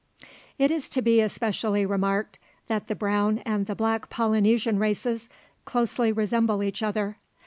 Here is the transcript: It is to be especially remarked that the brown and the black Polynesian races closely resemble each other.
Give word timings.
It 0.57 0.71
is 0.71 0.89
to 0.97 1.03
be 1.03 1.21
especially 1.21 1.85
remarked 1.85 2.39
that 2.65 2.87
the 2.87 2.95
brown 2.95 3.37
and 3.45 3.67
the 3.67 3.75
black 3.75 4.09
Polynesian 4.09 4.79
races 4.79 5.29
closely 5.63 6.11
resemble 6.11 6.63
each 6.63 6.81
other. 6.81 7.17